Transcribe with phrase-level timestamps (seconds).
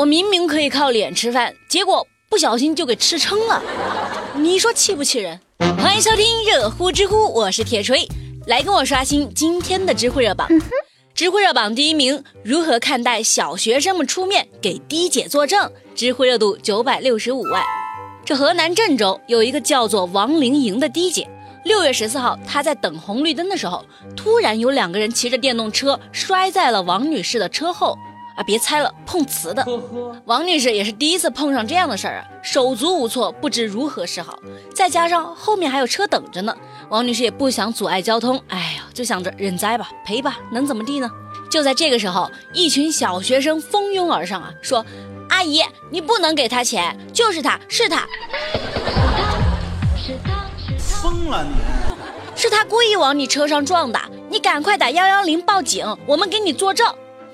[0.00, 3.62] 我明明可以靠脸吃饭，结果不小心就给吃撑了，
[4.34, 5.38] 你说气不气人？
[5.78, 8.08] 欢迎收听热乎知乎，我是铁锤，
[8.46, 10.48] 来跟我刷新今天的知乎热榜。
[11.12, 15.70] 知乎热榜第一名，如何看待小学生们出面给滴姐作证？
[15.94, 17.62] 知乎热度九百六十五万。
[18.24, 21.28] 这河南郑州有一个叫做王玲莹的滴姐。
[21.66, 23.84] 六月十四号，她在等红绿灯的时候，
[24.16, 27.98] 突然有两个人骑着电动车摔在了王女士的车后。
[28.40, 29.62] 啊，别猜了，碰瓷的。
[30.24, 34.38] 王女士也是第一次碰上这样的事儿啊，手足无措，不知如何是好。
[34.74, 36.56] 再加上后面还有车等着呢，
[36.88, 41.10] 王女士也不想阻碍交通，哎呀，就想着忍灾吧，赔吧，能怎么地呢？
[41.50, 44.82] 就在这个时候，一群小学生蜂拥而上啊，说
[45.28, 48.08] ：“阿姨，你不能给他钱，就是他是他。”
[50.78, 51.50] 疯了你！
[52.34, 54.00] 是他故意往你车上撞的，
[54.30, 56.90] 你赶快打幺幺零报警，我们给你作证。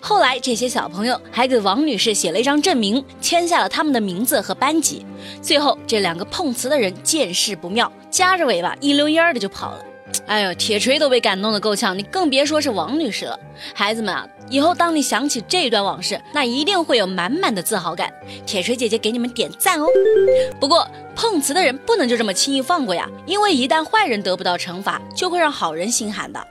[0.00, 5.04] 后来这些小朋友还给王女士写了一张证明，签下了他们的名字和班级。
[5.42, 9.84] 最后这两个碰瓷的人见势不妙，夹着尾巴一溜烟的就跑了。
[10.26, 13.38] 哎呦，铁锤都被感动的够呛，你更别说是王女士了。
[13.74, 18.12] 孩子们啊，以后当你想起这段往事，那一定会有满满的自豪感。
[18.44, 19.86] 铁锤姐姐给你们点赞哦。
[20.58, 26.44] 不过碰瓷的人不能就这么轻易放过呀，因为一旦坏人得不到惩罚，就会让好人心寒的。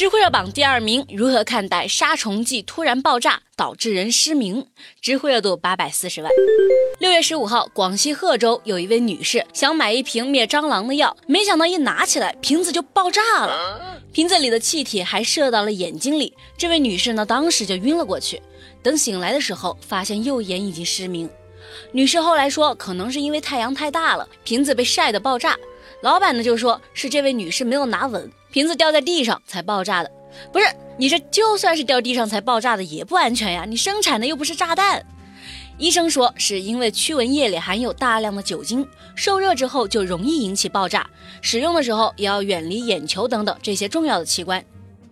[0.00, 4.66] 知乎热榜第二名，如何看待杀虫剂突然爆炸导致人失明？
[5.02, 6.32] 知乎热度八百四十万。
[7.00, 16.32] 六月十五号，广西贺州有一位女士想买一瓶灭蟑螂的药，没想到一拿起来，瓶子就爆炸了，瓶子里的气体还射到了眼睛里。
[16.56, 18.40] 这位女士呢，当时就晕了过去。
[18.82, 21.28] 等醒来的时候，发现右眼已经失明。
[21.92, 25.58] 女士后来说，可能是因为太阳太大了，瓶子被晒得爆炸。
[26.00, 28.32] 老板呢就说是这位女士没有拿稳。
[28.50, 30.10] 瓶子掉在地上才爆炸的，
[30.52, 33.64] 不是你这就算是掉地上才爆炸的也不安全呀！
[33.66, 35.04] 你生产的又不是炸弹。
[35.78, 41.08] 医生说是因为驱蚊液里含有大量的酒精，受热之后就容易引起爆炸。
[41.40, 44.62] 使用的时候也要远离眼球等等这些重要的器官。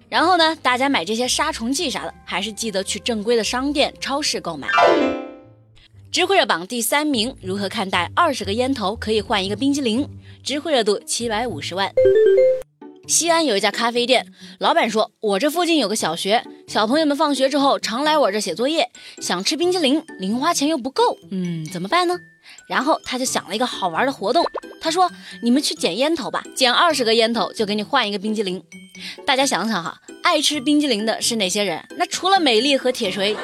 [0.09, 4.69] 然后呢，大家买这些杀虫剂啥的，还是记得去正规的商店、超市购买。
[6.11, 10.07] 知乎热榜第三名，如何看待二十个烟头可以换一个冰激凌？
[10.43, 11.91] 知乎热度七百五十万。
[13.09, 14.27] 西安有一家咖啡店，
[14.59, 18.91] 老板说：“我这附近有个小学，小朋友们放学之后常来我这写作业，
[19.23, 22.15] 想吃冰激凌，零花钱又不够，嗯，怎么办呢？”
[22.69, 24.45] 然后他就想了一个好玩的活动，
[24.79, 25.11] 他说
[25.43, 28.63] ：“你们去捡烟头吧，捡二十个烟头就给你换一个冰激凌。”
[29.25, 31.83] 大家想想哈，爱吃冰激凌的是哪些人？
[31.97, 33.35] 那除了美丽和铁锤。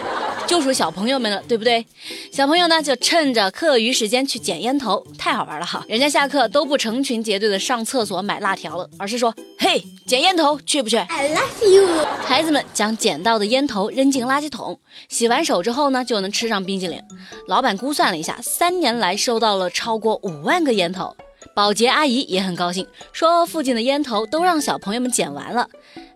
[0.47, 1.85] 就属小朋友们了，对不对？
[2.31, 5.85] 小朋友呢，就趁着课余时间去捡烟头，太好玩了哈！
[5.89, 12.07] 人家下课都不成群结队的上厕所买辣条了，而是说：“嘿，捡烟头去不去？”I love you。
[12.25, 14.79] 孩子们将捡到的烟头扔进垃圾桶，
[15.09, 17.03] 洗完手之后呢，就能吃上冰激凌。
[17.49, 21.17] 老板估算了一下，三年来收到了超过五万个烟头。
[21.55, 25.69] 保洁阿姨也很高兴，说附近的烟头都让小朋友们捡完了。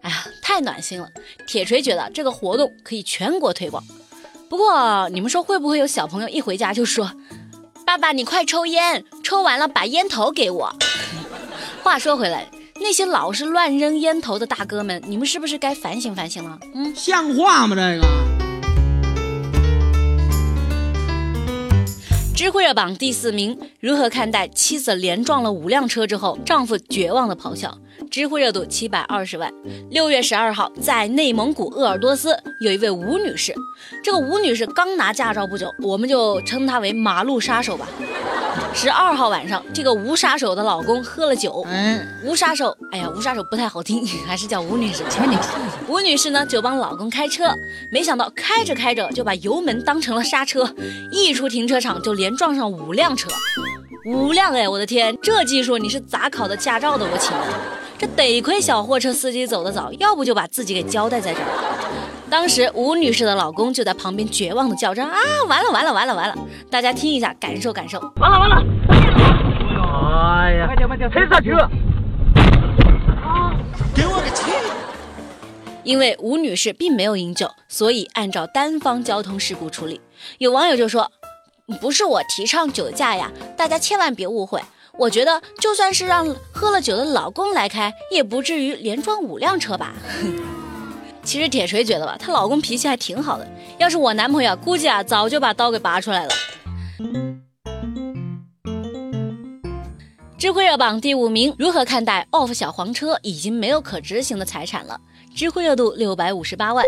[0.03, 1.09] 哎呀，太暖心了！
[1.47, 3.83] 铁锤觉得这个活动可以全国推广。
[4.49, 7.13] 不过你们说会不会有小朋友一回家就说
[7.85, 10.75] ：“爸爸，你快抽烟，抽完了把烟头给我。
[11.85, 12.49] ”话说回来，
[12.81, 16.59] 那些老是乱扔烟头的大哥们，你们是不是该反省反省了？
[16.75, 17.77] 嗯，像话吗？
[17.77, 18.38] 这个。
[22.39, 27.77] 知乎热榜第四名，如何看待妻子连撞了五辆车之后，丈夫绝望的咆哮？
[28.13, 29.53] 知乎热度七百二十万。
[29.91, 33.53] 六月十二号，在内蒙古鄂尔多斯，有一位吴女士。
[34.05, 37.89] 这个吴女士刚拿驾照不久，我们就称她为马路杀手吧。
[38.75, 41.65] 十二号晚上，这个吴杀手的老公喝了酒。
[41.67, 45.03] 嗯，吴杀手，哎呀，吴杀手不太好听， 还是叫吴女士。
[45.09, 45.93] 请你出去。
[45.93, 47.45] 吴女士呢，就帮老公开车，
[47.91, 50.69] 没想到开着开着就把油门当成了刹车，
[51.11, 53.29] 一出停车场就连撞上五辆车。
[54.07, 57.05] 五辆哎，我的天，这技术你是咋考的驾照的？
[57.05, 57.47] 我请问。
[57.99, 61.47] 这得亏小货车司机走得早，要不就把自己给交代在这儿。
[62.31, 65.17] 当时吴女士的老公就在旁边绝望的叫着：“啊，
[65.49, 66.37] 完了完了完了完了！”
[66.71, 67.99] 大家听一下，感受感受。
[68.17, 68.63] 完了完了！
[70.21, 71.69] 哎呀，快点快点，踩刹车！
[73.95, 74.53] 给我个气！
[75.85, 80.01] 因为吴女士并没有饮酒，所以按照单方交通事故处理。
[80.37, 81.11] 有网友就说
[81.81, 84.61] ：“不是我提倡酒驾呀，大家千万别误会。”
[84.99, 89.95] 我觉得就算是让喝了酒的老公来开，也不至于连撞五辆车吧。
[91.29, 93.47] 其实铁锤觉得吧，她老公脾气还挺好的。
[93.77, 96.31] 要是我男朋友，估计啊早就把刀给拔出来了。
[100.39, 104.99] 知乎热榜第五名，如何看待 OFF 小黄车已经没有可执行的财产了？
[105.35, 106.83] 知乎热度六百五十八万。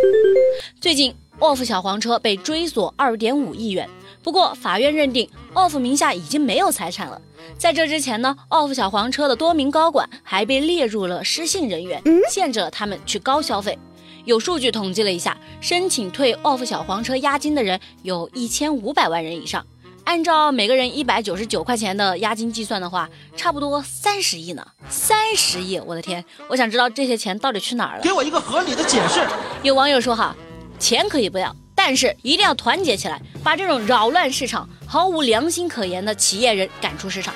[0.81, 1.15] 最近。
[1.39, 3.89] ，off 小黄车被追索二点五亿元。
[4.23, 7.21] 不过法院认定，off 名下已经没有财产了。
[7.59, 13.79] 在这之前呢，off 小黄车的多名高管还被列入了失信人员，限制了他们去高消费。
[14.31, 19.67] 有数据统计了一下，申请退 off 小黄车押金的人有一千五百万人以上。
[20.05, 24.65] 按照每个人一百九十九块钱的押金计算的话，差不多三十亿呢。
[24.89, 26.25] 三十亿，我的天！
[26.49, 28.03] 我想知道这些钱到底去哪儿了？
[28.05, 29.21] 给我一个合理的解释。
[29.65, 30.33] 有网友说哈，
[30.79, 37.35] 钱可以不要，但是一定要团结起来，把这种扰乱市场、毫无良心可言的企业人赶出市场。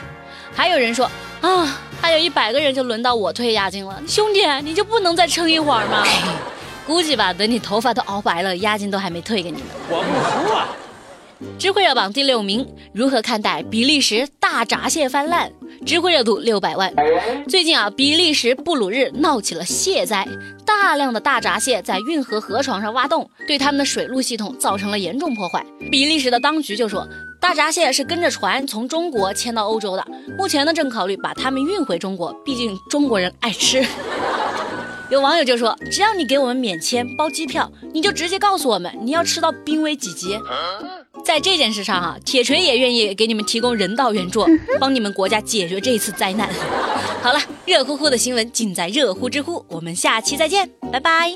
[0.54, 6.04] 还有人说啊，还有一百个人就轮到我退押金了，兄弟，你就不能再撑一会儿吗？
[6.86, 9.66] 估计吧，等你头发都熬白了，押金都还没退给你呢。
[9.88, 10.68] 我不服啊！
[11.58, 15.50] 知乎热榜第六名，如何看待比利时大闸蟹泛滥？
[15.84, 16.92] 知乎热度六百万。
[17.48, 20.26] 最近啊，比利时布鲁日闹起了蟹灾，
[20.64, 25.64] 大量的大闸蟹在运河河床上挖洞，对他们的水路系统造成了严重破坏。
[25.90, 27.06] 比利时的当局就说，
[27.40, 30.06] 大闸蟹是跟着船从中国迁到欧洲的，
[30.38, 33.84] 目前呢正考虑把它们运回中国，毕竟中国人爱吃。
[35.10, 40.38] 有网友就说：“只要你给我们免签包机票，你就直接告诉我们你要吃到濒危几级。”
[41.24, 44.46] 在这件事上哈，铁锤也愿意给你们提供人道援助，
[44.78, 46.50] 帮你们国家解决这一次灾难。
[47.22, 51.34] 好了，热乎乎的新闻尽在热乎知乎，我们下期再见，拜拜。